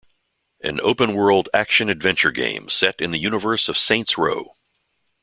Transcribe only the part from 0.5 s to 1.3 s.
An open